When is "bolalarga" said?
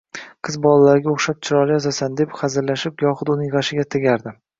0.61-1.11